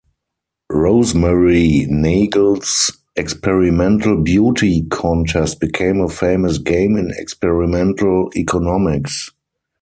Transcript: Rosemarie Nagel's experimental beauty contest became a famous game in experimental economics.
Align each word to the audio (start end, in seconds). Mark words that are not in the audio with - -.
Rosemarie 0.71 1.85
Nagel's 1.87 2.89
experimental 3.15 4.17
beauty 4.23 4.81
contest 4.89 5.59
became 5.59 6.01
a 6.01 6.09
famous 6.09 6.57
game 6.57 6.97
in 6.97 7.11
experimental 7.19 8.31
economics. 8.35 9.29